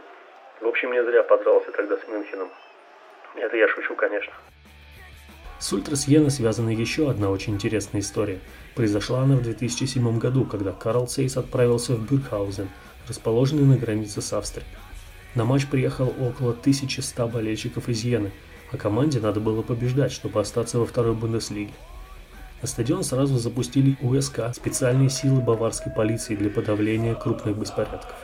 В 0.60 0.66
общем, 0.66 0.92
не 0.92 1.02
зря 1.02 1.22
подрался 1.22 1.72
тогда 1.72 1.96
с 1.96 2.06
Мюнхеном. 2.06 2.50
Это 3.36 3.56
я 3.56 3.66
шучу, 3.68 3.94
конечно. 3.94 4.34
С 5.58 5.72
Ультрас 5.72 6.06
Йена 6.06 6.28
связана 6.28 6.68
еще 6.68 7.08
одна 7.08 7.30
очень 7.30 7.54
интересная 7.54 8.02
история. 8.02 8.38
Произошла 8.76 9.20
она 9.20 9.36
в 9.36 9.42
2007 9.42 10.18
году, 10.18 10.44
когда 10.44 10.72
Карл 10.72 11.08
Сейс 11.08 11.38
отправился 11.38 11.94
в 11.94 12.06
Бюркхаузен, 12.06 12.68
расположенный 13.08 13.64
на 13.64 13.78
границе 13.78 14.20
с 14.20 14.30
Австрией. 14.34 14.68
На 15.34 15.46
матч 15.46 15.70
приехало 15.70 16.10
около 16.20 16.50
1100 16.50 17.28
болельщиков 17.28 17.88
из 17.88 18.04
Йены, 18.04 18.30
а 18.72 18.76
команде 18.76 19.20
надо 19.20 19.40
было 19.40 19.62
побеждать, 19.62 20.12
чтобы 20.12 20.38
остаться 20.38 20.78
во 20.78 20.84
второй 20.84 21.14
Бундеслиге. 21.14 21.72
На 22.60 22.66
стадион 22.66 23.04
сразу 23.04 23.38
запустили 23.38 23.96
УСК, 24.02 24.52
специальные 24.52 25.10
силы 25.10 25.40
баварской 25.40 25.92
полиции 25.92 26.34
для 26.34 26.50
подавления 26.50 27.14
крупных 27.14 27.56
беспорядков. 27.56 28.16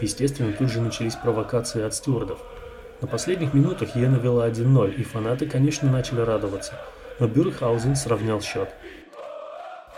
Естественно, 0.00 0.52
тут 0.52 0.70
же 0.70 0.80
начались 0.80 1.14
провокации 1.14 1.82
от 1.82 1.94
стюардов. 1.94 2.38
На 3.02 3.06
последних 3.06 3.52
минутах 3.52 3.94
Йена 3.94 4.16
вела 4.16 4.48
1-0, 4.48 4.94
и 4.94 5.02
фанаты, 5.02 5.46
конечно, 5.46 5.90
начали 5.92 6.20
радоваться. 6.20 6.72
Но 7.20 7.28
Бюрхаузен 7.28 7.96
сравнял 7.96 8.40
счет. 8.40 8.70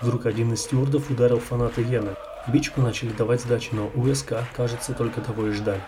Вдруг 0.01 0.27
один 0.27 0.53
из 0.53 0.63
стюардов 0.63 1.09
ударил 1.09 1.39
фаната 1.39 1.81
Йена. 1.81 2.17
Бичку 2.49 2.81
начали 2.81 3.11
давать 3.11 3.43
сдачи, 3.43 3.71
но 3.73 3.93
УСК, 3.95 4.35
кажется, 4.57 4.93
только 4.93 5.21
того 5.21 5.47
и 5.47 5.53
ждали. 5.53 5.83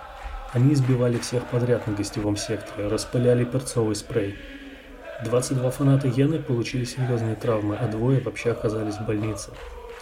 Они 0.53 0.75
избивали 0.75 1.19
всех 1.19 1.45
подряд 1.47 1.89
на 1.89 1.95
гостевом 1.95 2.37
секторе, 2.37 2.87
распыляли 2.87 3.45
перцовый 3.45 3.97
спрей. 3.97 4.37
22 5.25 5.71
фаната 5.71 6.09
Йены 6.09 6.39
получили 6.39 6.85
серьезные 6.85 7.35
травмы, 7.35 7.77
а 7.77 7.87
двое 7.89 8.21
вообще 8.21 8.53
оказались 8.53 8.97
в 8.97 9.07
больнице. 9.07 9.51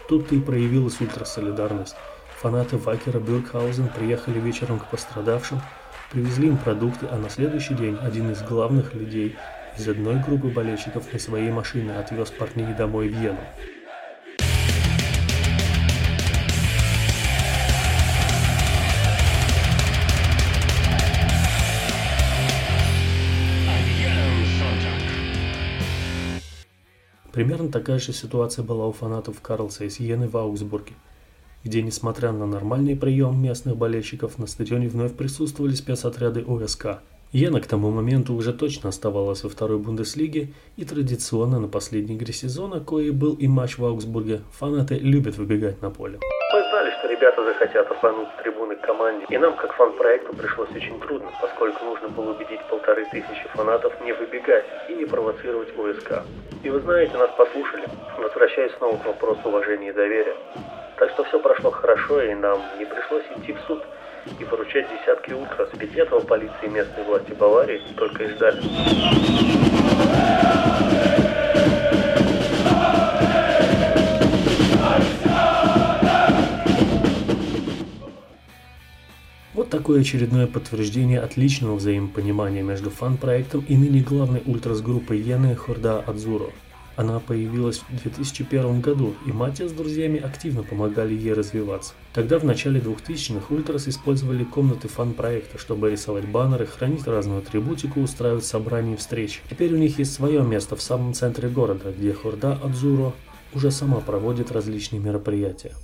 Тут-то 0.08 0.34
и 0.34 0.40
проявилась 0.40 1.00
ультрасолидарность. 1.00 1.96
Фанаты 2.40 2.76
Вакера 2.76 3.18
Бюркхаузен 3.18 3.88
приехали 3.88 4.38
вечером 4.38 4.78
к 4.78 4.86
пострадавшим, 4.86 5.60
привезли 6.12 6.48
им 6.48 6.56
продукты, 6.56 7.08
а 7.10 7.16
на 7.16 7.30
следующий 7.30 7.74
день 7.74 7.98
один 8.00 8.30
из 8.30 8.42
главных 8.42 8.94
людей 8.94 9.36
из 9.76 9.88
одной 9.88 10.22
группы 10.22 10.48
болельщиков 10.48 11.12
на 11.12 11.18
своей 11.18 11.50
машине 11.50 11.98
отвез 11.98 12.30
парней 12.30 12.72
домой 12.74 13.08
в 13.08 13.12
Вену. 13.12 13.40
Примерно 27.38 27.68
такая 27.68 28.00
же 28.00 28.12
ситуация 28.12 28.64
была 28.64 28.88
у 28.88 28.92
фанатов 28.92 29.40
Карлса 29.40 29.84
из 29.84 30.00
Йены 30.00 30.26
в 30.28 30.36
Аугсбурге– 30.36 30.94
где, 31.64 31.82
несмотря 31.82 32.32
на 32.32 32.46
нормальный 32.46 32.96
прием 32.96 33.40
местных 33.40 33.76
болельщиков, 33.76 34.38
на 34.38 34.46
стадионе 34.46 34.88
вновь 34.88 35.14
присутствовали 35.14 35.74
спецотряды 35.74 36.42
ОСК. 36.42 37.00
Йена 37.30 37.60
к 37.60 37.66
тому 37.66 37.90
моменту 37.90 38.34
уже 38.34 38.52
точно 38.52 38.88
оставалась 38.88 39.42
во 39.44 39.50
второй 39.50 39.78
Бундеслиге, 39.78 40.52
и 40.76 40.84
традиционно 40.84 41.60
на 41.60 41.68
последней 41.68 42.16
игре 42.16 42.32
сезона, 42.32 42.80
кое 42.80 43.12
был 43.12 43.34
и 43.34 43.46
матч 43.48 43.78
в 43.78 43.84
Аугсбурге, 43.84 44.40
фанаты 44.50 44.94
любят 44.94 45.36
выбегать 45.36 45.82
на 45.82 45.90
поле. 45.90 46.18
Мы 46.50 46.62
знали, 46.70 46.90
что 46.98 47.08
ребята 47.08 47.44
захотят 47.44 47.90
офануть 47.90 48.34
трибуны 48.42 48.74
к 48.76 48.80
команде, 48.80 49.26
и 49.28 49.36
нам, 49.36 49.54
как 49.56 49.74
фан-проекту, 49.74 50.34
пришлось 50.34 50.70
очень 50.74 50.98
трудно, 50.98 51.30
поскольку 51.42 51.84
нужно 51.84 52.08
было 52.08 52.30
убедить 52.30 52.62
полторы 52.70 53.04
тысячи 53.10 53.46
фанатов 53.52 53.92
не 54.00 54.14
выбегать 54.14 54.64
и 54.88 54.94
не 54.94 55.04
провоцировать 55.04 55.68
ОСК. 55.76 56.22
И 56.62 56.70
вы 56.70 56.80
знаете, 56.80 57.18
нас 57.18 57.28
послушали. 57.36 57.86
Возвращаясь 58.16 58.72
снова 58.78 58.96
к 58.96 59.04
вопросу 59.04 59.40
уважения 59.44 59.90
и 59.90 59.92
доверия. 59.92 60.36
Так 60.96 61.10
что 61.10 61.24
все 61.24 61.38
прошло 61.38 61.70
хорошо, 61.70 62.22
и 62.22 62.32
нам 62.32 62.62
не 62.78 62.86
пришлось 62.86 63.24
идти 63.36 63.52
в 63.52 63.60
суд 63.66 63.84
и 64.40 64.44
поручать 64.44 64.86
десятки 64.88 65.32
ультрас, 65.32 65.68
ведь 65.74 65.96
этого 65.96 66.20
полиции 66.20 66.64
и 66.64 66.68
местной 66.68 67.04
власти 67.04 67.32
Баварии 67.32 67.82
только 67.94 68.24
и 68.24 68.28
ждали. 68.28 68.62
Вот 79.68 79.80
такое 79.80 80.00
очередное 80.00 80.46
подтверждение 80.46 81.20
отличного 81.20 81.74
взаимопонимания 81.74 82.62
между 82.62 82.88
фан-проектом 82.88 83.66
и 83.68 83.76
ныне 83.76 84.00
главной 84.00 84.40
ультрас 84.46 84.80
группой 84.80 85.20
Йены 85.20 85.54
Хорда 85.56 86.00
Адзуро. 86.00 86.52
Она 86.96 87.20
появилась 87.20 87.80
в 87.80 88.02
2001 88.02 88.80
году, 88.80 89.12
и 89.26 89.30
Матья 89.30 89.68
с 89.68 89.72
друзьями 89.72 90.20
активно 90.20 90.62
помогали 90.62 91.12
ей 91.12 91.34
развиваться. 91.34 91.92
Тогда 92.14 92.38
в 92.38 92.44
начале 92.44 92.80
2000-х 92.80 93.54
Ультрас 93.54 93.88
использовали 93.88 94.42
комнаты 94.42 94.88
фан-проекта, 94.88 95.58
чтобы 95.58 95.90
рисовать 95.90 96.26
баннеры, 96.26 96.64
хранить 96.64 97.06
разную 97.06 97.40
атрибутику, 97.40 98.00
устраивать 98.00 98.46
собрания 98.46 98.94
и 98.94 98.96
встречи. 98.96 99.40
Теперь 99.50 99.74
у 99.74 99.76
них 99.76 99.98
есть 99.98 100.14
свое 100.14 100.42
место 100.42 100.76
в 100.76 100.82
самом 100.82 101.12
центре 101.12 101.50
города, 101.50 101.92
где 101.92 102.14
Хорда 102.14 102.54
Адзуро 102.54 103.12
уже 103.52 103.70
сама 103.70 103.96
проводит 103.96 104.50
различные 104.50 105.00
мероприятия. 105.00 105.74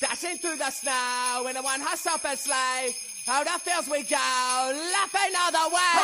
Dashing 0.00 0.38
through 0.38 0.56
the 0.56 0.70
snow 0.70 1.46
in 1.50 1.56
a 1.56 1.62
one 1.62 1.80
horse 1.80 2.06
open 2.06 2.34
sleigh. 2.34 2.96
Oh, 3.28 3.44
the 3.44 3.52
fields 3.60 3.84
we 3.84 4.00
go, 4.08 4.16
laughing 4.16 5.32
all 5.36 5.52
the 5.52 5.66
way. 5.68 6.00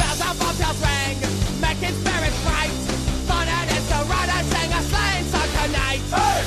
Bells 0.00 0.20
on 0.24 0.34
bobtails 0.40 0.80
ring, 0.80 1.20
making 1.60 1.92
spirits 1.92 2.40
bright. 2.40 2.72
Fun 3.28 3.44
and 3.44 3.68
it's 3.68 3.84
to 3.92 4.00
ride 4.08 4.32
and 4.32 4.46
sing 4.48 4.70
a 4.72 4.80
sleighing 4.88 5.28
song 5.28 5.50
tonight. 5.60 6.00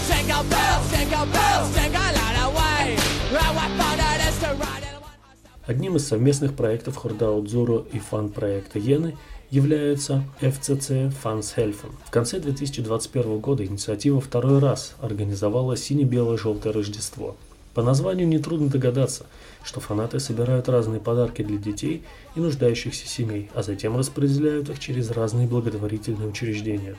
Jingle 0.10 0.44
bells, 0.50 0.86
jingle 0.90 1.26
bells, 1.30 1.70
jingle 1.78 2.02
all 2.02 2.34
the 2.34 2.48
way. 2.58 2.98
Oh, 2.98 3.52
what 3.54 3.72
fun 3.78 4.00
it 4.02 4.20
is 4.26 4.36
to 4.42 4.50
ride 4.58 4.82
in 4.82 4.94
a 4.98 5.02
one 5.06 5.22
horse 5.22 5.46
open 5.46 5.70
Одним 5.70 5.98
из 5.98 6.08
совместных 6.08 6.56
проектов 6.56 6.96
Хордао 6.96 7.42
Дзуро 7.42 7.86
и 7.94 8.00
фан-проекта 8.00 8.80
Йены 8.80 9.16
является 9.50 10.24
FCC 10.42 11.12
Helfen. 11.24 11.92
В 12.06 12.12
конце 12.12 12.40
2021 12.40 13.40
года 13.40 13.66
инициатива 13.66 14.20
второй 14.20 14.60
раз 14.60 14.96
организовала 15.02 15.78
сине-белое-желтое 15.78 16.74
Рождество. 16.74 17.38
По 17.74 17.82
названию 17.84 18.28
нетрудно 18.28 18.70
догадаться, 18.70 19.26
что 19.64 19.80
фанаты 19.80 20.20
собирают 20.20 20.68
разные 20.68 21.00
подарки 21.00 21.44
для 21.44 21.58
детей 21.58 22.04
и 22.36 22.40
нуждающихся 22.40 23.08
семей, 23.08 23.50
а 23.54 23.62
затем 23.62 23.96
распределяют 23.98 24.70
их 24.70 24.80
через 24.80 25.12
разные 25.12 25.48
благотворительные 25.48 26.28
учреждения. 26.28 26.96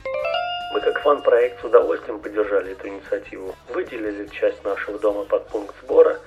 Мы 0.73 0.81
как 0.81 1.01
фан-проект 1.01 1.61
с 1.61 1.65
удовольствием 1.65 2.19
поддержали 2.19 2.71
эту 2.71 2.87
инициативу. 2.87 3.53
Выделили 3.73 4.27
часть 4.31 4.63
нашего 4.63 4.97
дома 4.99 5.25
под 5.25 5.47
пункт 5.49 5.75
сбора. 5.83 6.17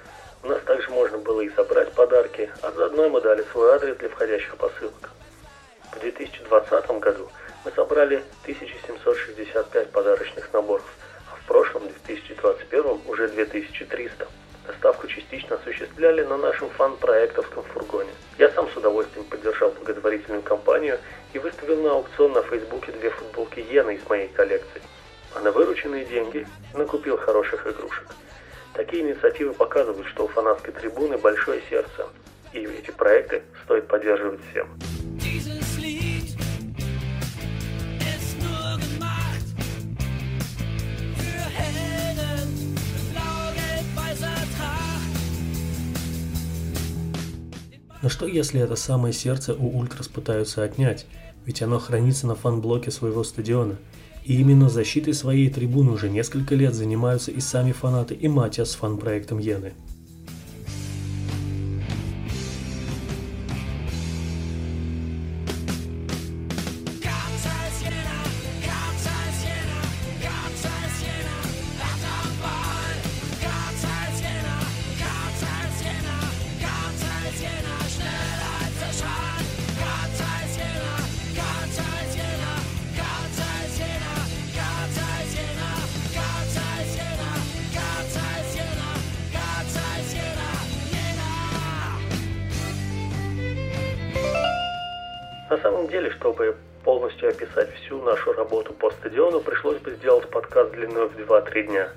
У 0.44 0.48
нас 0.48 0.60
также 0.66 0.90
можно 0.90 1.18
было 1.18 1.40
и 1.40 1.50
собрать 1.50 1.90
подарки, 1.92 2.50
а 2.60 2.70
заодно 2.72 3.08
мы 3.08 3.20
дали 3.20 3.44
свой 3.52 3.74
адрес 3.74 3.96
для 3.96 4.08
входящих 4.08 4.56
посылок. 4.56 5.10
В 5.92 6.00
2020 6.00 6.90
году 7.00 7.28
мы 7.64 7.70
собрали 7.72 8.25
1765 8.42 9.90
подарочных 9.90 10.52
наборов, 10.52 10.87
а 11.30 11.37
в 11.37 11.46
прошлом, 11.46 11.82
2021, 12.06 13.00
уже 13.06 13.28
2300. 13.28 14.26
Доставку 14.66 15.06
частично 15.06 15.56
осуществляли 15.56 16.22
на 16.25 16.38
нашем 16.38 16.70
фан-проектовском 16.70 17.64
фургоне. 17.64 18.11
Я 18.38 18.50
сам 18.52 18.70
с 18.70 18.76
удовольствием 18.76 19.26
поддержал 19.26 19.70
благотворительную 19.70 20.42
кампанию 20.42 20.99
и 21.34 21.38
выставил 21.38 21.82
на 21.82 21.92
аукцион 21.92 22.32
на 22.32 22.42
Фейсбуке 22.42 22.92
две 22.92 23.11
футболки 23.11 23.61
Йены 23.61 23.96
из 23.96 24.08
моей 24.08 24.28
коллекции. 24.28 24.82
А 25.34 25.40
на 25.40 25.50
вырученные 25.50 26.04
деньги 26.04 26.46
накупил 26.75 27.18
хороших 27.18 27.66
игрушек. 27.66 28.06
Такие 28.72 29.02
инициативы 29.02 29.52
показывают, 29.52 30.06
что 30.08 30.25
у 30.25 30.28
фанатской 30.28 30.72
трибуны 30.72 31.18
большое 31.18 31.61
сердце, 31.68 32.08
и 32.52 32.61
эти 32.61 32.90
проекты 32.90 33.42
стоит 33.64 33.88
поддерживать 33.88 34.40
всем. 34.50 34.68
Но 48.02 48.09
что 48.09 48.26
если 48.26 48.61
это 48.61 48.75
самое 48.75 49.14
сердце 49.14 49.54
у 49.54 49.78
Ультрас 49.78 50.09
пытаются 50.09 50.64
отнять? 50.64 51.06
Ведь 51.47 51.62
оно 51.62 51.78
хранится 51.78 52.26
на 52.26 52.35
фан-блоке 52.35 52.90
своего 52.90 53.23
стадиона. 53.23 53.76
И 54.25 54.40
именно 54.40 54.68
защитой 54.68 55.14
своей 55.14 55.49
трибуны 55.49 55.92
уже 55.92 56.11
несколько 56.11 56.54
лет 56.54 56.75
занимаются 56.75 57.30
и 57.30 57.40
сами 57.40 57.73
фанаты, 57.73 58.14
и 58.14 58.28
Матиас 58.28 58.73
с 58.73 58.75
фан-проектом 58.75 59.38
Йены. 59.38 59.73
Работу 98.72 98.78
по 98.78 98.90
стадиону, 98.90 99.40
пришлось 99.40 99.78
бы 99.78 99.92
сделать 99.92 100.28
подкаст 100.30 100.72
длиной 100.72 101.08
в 101.08 101.16
2-3 101.18 101.66
дня. 101.66 101.88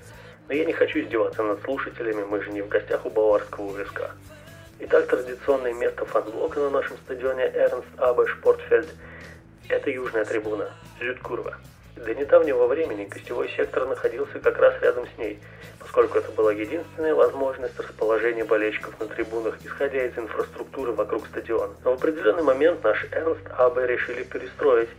Но 0.48 0.54
я 0.54 0.66
не 0.66 0.74
хочу 0.74 1.00
издеваться 1.00 1.44
над 1.44 1.62
слушателями, 1.64 2.24
мы 2.24 2.42
же 2.42 2.52
не 2.52 2.62
в 2.62 2.68
гостях 2.68 3.06
у 3.06 3.10
Баварского 3.10 3.66
УСК. 3.66 4.12
Итак, 4.80 5.08
традиционное 5.08 5.74
место 5.74 6.06
фанблока 6.06 6.60
на 6.60 6.70
нашем 6.70 6.98
стадионе 6.98 7.44
Эрнст 7.44 7.88
Абе 7.98 8.28
Шпортфельд– 8.28 8.88
это 9.70 9.90
южная 9.90 10.26
трибуна, 10.26 10.70
Зюдкурва. 11.00 11.56
До 11.96 12.14
недавнего 12.14 12.68
времени 12.68 13.06
гостевой 13.06 13.50
сектор 13.56 13.88
находился 13.88 14.40
как 14.40 14.60
раз 14.60 14.74
рядом 14.82 15.06
с 15.08 15.18
ней, 15.18 15.40
поскольку 15.80 16.18
это 16.18 16.30
была 16.32 16.52
единственная 16.52 17.16
возможность 17.16 17.80
расположения 17.80 18.44
болельщиков 18.44 19.00
на 19.00 19.08
трибунах, 19.08 19.56
исходя 19.64 20.06
из 20.06 20.18
инфраструктуры 20.18 20.92
вокруг 20.92 21.26
стадиона. 21.28 21.74
Но 21.86 21.92
в 21.92 21.94
определенный 21.96 22.44
момент 22.44 22.84
наш 22.84 23.06
Эрнст 23.12 23.48
АБ 23.58 23.78
решили 23.78 24.24
перестроить 24.24 24.90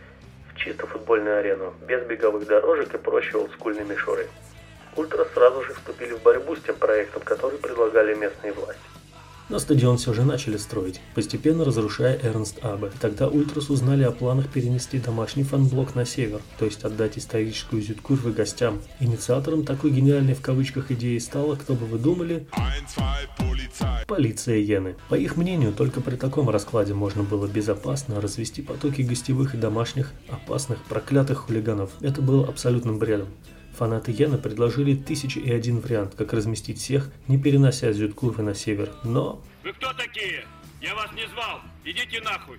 чисто 0.57 0.85
футбольную 0.87 1.39
арену, 1.39 1.73
без 1.87 2.05
беговых 2.05 2.45
дорожек 2.47 2.93
и 2.93 2.97
проще 2.97 3.37
олдскульной 3.37 3.85
мишуры. 3.85 4.27
Ультрас 4.95 5.25
сразу 5.33 5.63
же 5.63 5.73
вступили 5.73 6.13
в 6.13 6.23
борьбу 6.23 6.55
с 6.55 6.61
тем 6.61 6.75
проектом, 6.75 7.21
который 7.23 7.57
предлагали 7.59 8.15
местные 8.15 8.51
власти. 8.53 8.81
Но 9.49 9.59
стадион 9.59 9.97
все 9.97 10.13
же 10.13 10.23
начали 10.23 10.57
строить, 10.57 10.99
постепенно 11.15 11.63
разрушая 11.63 12.19
Эрнст 12.21 12.59
Аббе. 12.65 12.91
Тогда 12.99 13.29
Ультрас 13.29 13.69
узнали 13.69 14.03
о 14.03 14.11
планах 14.11 14.51
перенести 14.51 14.99
домашний 14.99 15.43
фанблок 15.43 15.95
на 15.95 16.05
север, 16.05 16.41
то 16.59 16.65
есть 16.65 16.83
отдать 16.83 17.17
историческую 17.17 17.81
Südkurve 17.81 18.33
гостям. 18.33 18.81
Инициатором 18.99 19.63
такой 19.63 19.91
гениальной 19.91 20.33
в 20.33 20.41
кавычках 20.41 20.91
идеи 20.91 21.17
стала, 21.19 21.55
кто 21.55 21.75
бы 21.75 21.85
вы 21.85 21.97
думали, 21.97 22.45
полиция 24.07 24.57
Йены. 24.57 24.95
По 25.09 25.15
их 25.15 25.35
мнению, 25.35 25.73
только 25.73 26.01
при 26.01 26.15
таком 26.15 26.49
раскладе 26.49 26.93
можно 26.93 27.23
было 27.23 27.45
безопасно 27.45 28.19
развести 28.21 28.61
потоки 28.61 29.01
гостевых 29.01 29.53
и 29.53 29.57
домашних 29.57 30.13
опасных 30.29 30.81
проклятых 30.85 31.39
хулиганов. 31.39 31.91
Это 32.01 32.21
было 32.21 32.47
абсолютным 32.47 32.97
бредом. 32.97 33.27
Фанаты 33.77 34.11
Йена 34.11 34.39
предложили 34.39 34.95
тысячи 34.95 35.37
и 35.37 35.51
один 35.51 35.81
вариант, 35.81 36.15
как 36.17 36.33
разместить 36.33 36.79
всех, 36.79 37.11
не 37.27 37.37
перенося 37.37 37.93
Зюткурвы 37.93 38.41
на 38.41 38.55
север, 38.55 38.89
но... 39.03 39.43
Вы 39.63 39.71
кто 39.73 39.93
такие? 39.93 40.45
Я 40.81 40.95
вас 40.95 41.11
не 41.13 41.27
звал. 41.27 41.59
Идите 41.83 42.21
нахуй. 42.21 42.57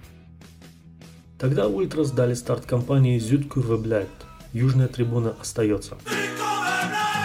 Тогда 1.39 1.67
Ультрас 1.67 2.13
дали 2.13 2.35
старт 2.35 2.67
кампании 2.67 3.19
Зюткурве 3.19 3.79
Бляйт. 3.79 4.09
Южная 4.53 4.87
трибуна 4.87 5.35
остается. 5.41 5.99
Первое, 6.05 7.18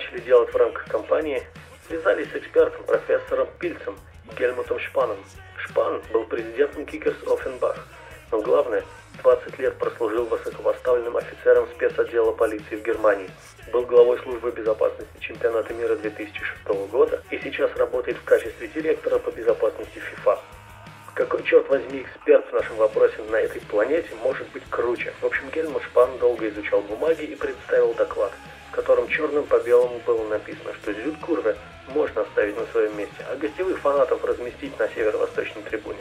начали 0.00 0.20
делать 0.20 0.52
в 0.52 0.56
рамках 0.56 0.86
кампании, 0.86 1.42
связались 1.86 2.30
с 2.30 2.36
экспертом, 2.36 2.84
профессором 2.84 3.48
Пильцем 3.58 3.98
и 4.30 4.34
Гельмутом 4.38 4.78
Шпаном. 4.78 5.18
Шпан 5.58 6.00
был 6.12 6.24
президентом 6.24 6.86
Кикерс 6.86 7.16
Оффенбах, 7.26 7.86
но 8.32 8.40
главное, 8.40 8.82
20 9.22 9.58
лет 9.58 9.76
прослужил 9.76 10.24
высокопоставленным 10.24 11.16
офицером 11.16 11.68
спецотдела 11.74 12.32
полиции 12.32 12.76
в 12.76 12.82
Германии, 12.82 13.28
был 13.72 13.82
главой 13.82 14.18
службы 14.20 14.50
безопасности 14.52 15.12
чемпионата 15.20 15.74
мира 15.74 15.96
2006 15.96 16.66
года 16.90 17.22
и 17.30 17.38
сейчас 17.38 17.70
работает 17.76 18.16
в 18.16 18.24
качестве 18.24 18.68
директора 18.68 19.18
по 19.18 19.30
безопасности 19.30 19.98
ФИФА. 19.98 20.38
Какой, 21.12 21.42
черт 21.42 21.68
возьми, 21.68 22.02
эксперт 22.02 22.48
в 22.48 22.52
нашем 22.54 22.76
вопросе 22.76 23.16
на 23.28 23.36
этой 23.36 23.60
планете 23.62 24.08
может 24.22 24.48
быть 24.52 24.62
круче? 24.70 25.12
В 25.20 25.26
общем, 25.26 25.50
Гельмут 25.50 25.82
Шпан 25.82 26.16
долго 26.18 26.48
изучал 26.48 26.80
бумаги 26.80 27.24
и 27.24 27.34
представил 27.34 27.92
доклад– 27.92 28.32
котором 28.80 29.08
черным 29.08 29.44
по 29.44 29.58
белому 29.58 30.00
было 30.06 30.26
написано, 30.28 30.72
что 30.80 30.94
зюд 30.94 31.18
Курве 31.18 31.54
можно 31.88 32.22
оставить 32.22 32.56
на 32.56 32.64
своем 32.72 32.96
месте, 32.96 33.26
а 33.30 33.36
гостевых 33.36 33.78
фанатов 33.78 34.24
разместить 34.24 34.78
на 34.78 34.88
северо-восточной 34.88 35.62
трибуне. 35.62 35.98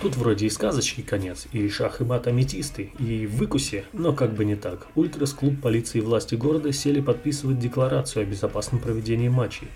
Тут 0.00 0.16
вроде 0.16 0.46
и 0.46 0.50
сказочки 0.50 1.00
конец, 1.00 1.46
и 1.52 1.68
шах 1.68 2.00
и 2.00 2.04
мат 2.04 2.26
аметисты, 2.26 2.90
и 2.98 3.24
выкуси, 3.28 3.84
но 3.92 4.12
как 4.12 4.32
бы 4.32 4.44
не 4.44 4.56
так. 4.56 4.88
Ультрас 4.96 5.32
клуб 5.32 5.62
полиции 5.62 5.98
и 5.98 6.00
власти 6.00 6.34
города 6.34 6.72
сели 6.72 7.00
подписывать 7.00 7.60
декларацию 7.60 8.24
о 8.24 8.26
безопасном 8.26 8.80
проведении 8.80 9.28
матчей. 9.28 9.68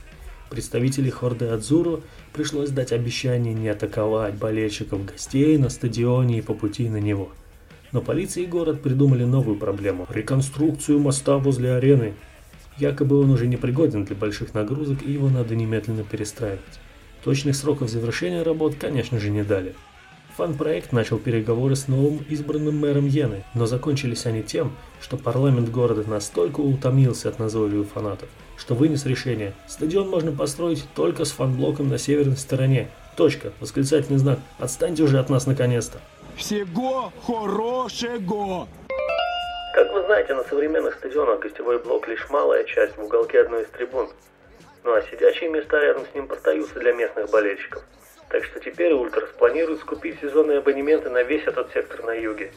Представители 0.51 1.11
Хорды 1.11 1.47
Адзуру 1.47 2.03
пришлось 2.33 2.71
дать 2.71 2.93
обещание 2.93 3.53
не 3.53 3.69
атаковать 3.69 4.37
болельщиков 4.37 5.05
гостей 5.05 5.59
на 5.59 5.69
стадионе 5.71 6.39
и 6.39 6.43
по 6.43 6.55
пути 6.55 6.89
на 6.89 6.99
него. 6.99 7.31
Но 7.91 8.01
полиция 8.01 8.45
и 8.45 8.47
город 8.47 8.81
придумали 8.81 9.25
новую 9.25 9.59
проблему– 9.59 10.07
реконструкцию 10.11 11.01
моста 11.01 11.39
возле 11.39 11.75
арены. 11.75 12.15
Якобы 12.79 13.19
он 13.19 13.31
уже 13.31 13.49
не 13.49 13.57
пригоден 13.57 14.05
для 14.05 14.15
больших 14.15 14.55
нагрузок 14.55 15.03
и 15.03 15.11
его 15.11 15.29
надо 15.31 15.57
немедленно 15.57 16.05
перестраивать. 16.05 16.61
Точных 17.25 17.57
сроков 17.57 17.91
завершения 17.91 18.43
работ, 18.43 18.77
конечно 18.77 19.19
же, 19.19 19.31
не 19.31 19.43
дали. 19.43 19.75
Фан-проект 20.37 20.93
начал 20.93 21.19
переговоры 21.19 21.77
с 21.77 21.89
новым 21.89 22.19
избранным 22.29 22.79
мэром 22.79 23.07
Йены, 23.07 23.45
но 23.55 23.65
закончились 23.65 24.27
они 24.27 24.43
тем, 24.43 24.77
что 25.01 25.17
парламент 25.17 25.71
города 25.71 26.05
настолько 26.07 26.61
утомился 26.61 27.31
от 27.31 27.39
назойливых 27.39 27.89
фанатов, 27.89 28.29
что 28.59 28.75
вынес 28.75 29.07
решение, 29.07 29.55
стадион 29.67 30.11
можно 30.11 30.33
построить 30.33 30.85
только 30.95 31.25
с 31.25 31.31
фан-блоком 31.33 31.89
на 31.89 31.97
северной 31.97 32.37
стороне. 32.37 32.91
Точка, 33.17 33.51
восклицательный 33.61 34.19
знак, 34.19 34.39
отстаньте 34.59 35.05
уже 35.05 35.19
от 35.19 35.31
нас 35.31 35.47
наконец-то. 35.47 36.01
Всего 36.37 37.11
хорошего! 37.27 38.69
Как 39.73 39.91
вы 39.95 40.05
знаете, 40.05 40.35
на 40.35 40.45
современных 40.45 40.97
стадионах 40.97 41.41
гостевой 41.41 41.83
блок 41.83 42.09
лишь 42.09 42.29
малая 42.29 42.65
часть 42.65 42.99
в 42.99 43.03
уголке 43.03 43.41
одной 43.41 43.63
из 43.63 43.69
трибун. 43.69 44.11
Ну 44.85 44.93
а 44.93 45.01
сидячие 45.01 45.49
места 45.49 45.81
рядом 45.81 46.05
с 46.05 46.15
ним 46.15 46.31
остаются 46.31 46.79
для 46.79 46.93
местных 46.93 47.31
болельщиков. 47.31 47.83
Так 48.29 48.45
что 48.45 48.59
теперь 48.61 48.93
Ультрас 48.93 49.31
планирует 49.39 49.81
скупить 49.81 50.21
сезонные 50.21 50.59
абонементы 50.59 51.11
на 51.11 51.23
весь 51.23 51.47
этот 51.47 51.73
сектор 51.73 52.03
на 52.05 52.13
юге. 52.13 52.53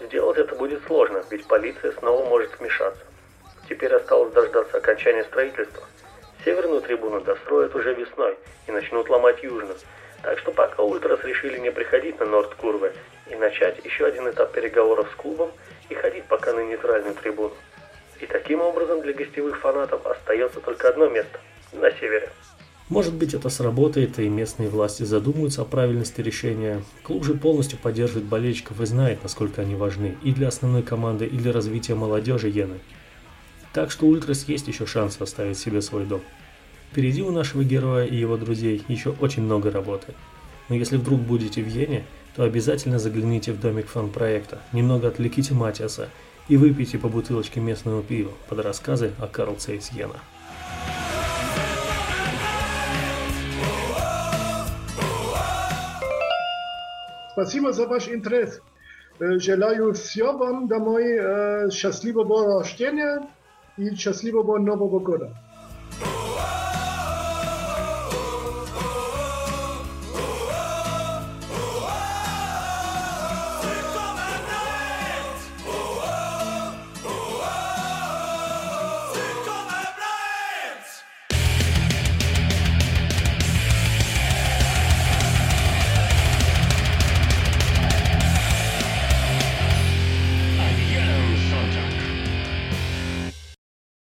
Сделать 0.00 0.38
это 0.38 0.54
будет 0.54 0.82
сложно, 0.86 1.22
ведь 1.30 1.46
полиция 1.46 1.92
снова 1.92 2.24
может 2.26 2.58
вмешаться. 2.58 3.02
Теперь 3.68 3.94
осталось 3.94 4.32
дождаться 4.32 4.78
окончания 4.78 5.24
строительства. 5.24 5.84
Северную 6.44 6.80
трибуну 6.80 7.20
достроят 7.20 7.74
уже 7.74 7.92
весной 7.92 8.38
и 8.66 8.72
начнут 8.72 9.10
ломать 9.10 9.42
южную. 9.42 9.76
Так 10.22 10.38
что 10.38 10.52
пока 10.52 10.82
Ультрас 10.82 11.22
решили 11.24 11.58
не 11.58 11.70
приходить 11.70 12.18
на 12.18 12.26
Норд-Курвы 12.26 12.92
и 13.30 13.34
начать 13.34 13.84
еще 13.84 14.06
один 14.06 14.28
этап 14.28 14.52
переговоров 14.52 15.08
с 15.12 15.14
клубом 15.16 15.52
и 15.90 15.94
ходить 15.94 16.24
пока 16.24 16.52
на 16.52 16.60
нейтральную 16.60 17.14
трибуну. 17.14 17.54
И 18.20 18.26
таким 18.26 18.60
образом 18.62 19.02
для 19.02 19.12
гостевых 19.12 19.58
фанатов 19.58 20.06
остается 20.06 20.60
только 20.60 20.88
одно 20.88 21.08
место– 21.08 21.38
на 21.72 21.90
севере. 21.92 22.30
Может 22.88 23.14
быть 23.14 23.34
это 23.34 23.50
сработает 23.50 24.18
и 24.18 24.28
местные 24.30 24.70
власти 24.70 25.02
задумаются 25.02 25.60
о 25.60 25.66
правильности 25.66 26.22
решения. 26.22 26.82
Клуб 27.02 27.22
же 27.22 27.34
полностью 27.34 27.78
поддерживает 27.78 28.24
болельщиков 28.24 28.80
и 28.80 28.86
знает, 28.86 29.22
насколько 29.22 29.60
они 29.60 29.74
важны 29.74 30.16
и 30.22 30.32
для 30.32 30.48
основной 30.48 30.82
команды, 30.82 31.26
и 31.26 31.36
для 31.36 31.52
развития 31.52 31.94
молодежи 31.94 32.48
Йены. 32.48 32.78
Так 33.74 33.90
что 33.90 34.06
Ультрас 34.06 34.48
есть 34.48 34.68
еще 34.68 34.86
шанс 34.86 35.20
оставить 35.20 35.58
себе 35.58 35.82
свой 35.82 36.06
дом. 36.06 36.22
Впереди 36.90 37.22
у 37.22 37.30
нашего 37.30 37.62
героя 37.62 38.06
и 38.06 38.16
его 38.16 38.38
друзей 38.38 38.82
еще 38.88 39.10
очень 39.20 39.42
много 39.42 39.70
работы. 39.70 40.14
Но 40.70 40.74
если 40.74 40.96
вдруг 40.96 41.20
будете 41.20 41.62
в 41.62 41.68
Йене, 41.68 42.06
то 42.34 42.42
обязательно 42.42 42.98
загляните 42.98 43.52
в 43.52 43.60
домик 43.60 43.88
фан-проекта, 43.88 44.62
немного 44.72 45.08
отвлеките 45.08 45.52
Матиаса 45.52 46.08
и 46.48 46.56
выпейте 46.56 46.96
по 46.96 47.08
бутылочке 47.08 47.60
местного 47.60 48.02
пива 48.02 48.32
под 48.48 48.60
рассказы 48.60 49.12
о 49.18 49.26
Карл 49.26 49.56
Цейс 49.56 49.90
Йена. 49.92 50.20
Спасибо 57.37 57.73
за 57.73 57.87
ваш 57.87 58.07
интерес. 58.07 58.61
Желаю 59.19 59.93
всем 59.93 60.37
вам 60.37 60.67
домой 60.67 61.71
счастливого 61.71 62.59
рождения 62.59 63.27
и 63.77 63.95
счастливого 63.95 64.57
Нового 64.57 64.99
года. 64.99 65.35